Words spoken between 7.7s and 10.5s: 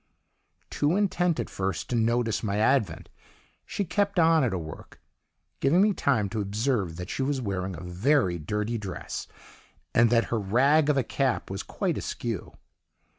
a very dirty dress, and that her